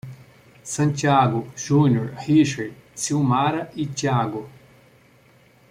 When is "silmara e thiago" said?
2.95-4.49